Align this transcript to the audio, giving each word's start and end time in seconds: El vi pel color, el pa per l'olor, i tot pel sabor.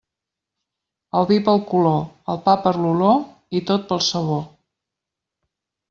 El 1.19 1.27
vi 1.33 1.37
pel 1.49 1.61
color, 1.73 2.01
el 2.35 2.41
pa 2.47 2.57
per 2.65 2.73
l'olor, 2.81 3.23
i 3.61 3.65
tot 3.71 3.89
pel 3.93 4.05
sabor. 4.11 4.45